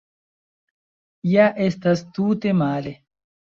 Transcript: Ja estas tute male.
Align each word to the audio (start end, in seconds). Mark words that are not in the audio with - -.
Ja 1.33 1.45
estas 1.67 2.03
tute 2.19 2.57
male. 2.65 2.97